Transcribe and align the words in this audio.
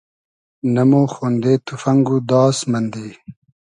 نۂ 0.73 0.81
مۉ 0.89 1.01
خۉندې 1.13 1.53
توفئنگ 1.65 2.05
و 2.13 2.17
داس 2.29 2.57
مئندی 2.71 3.09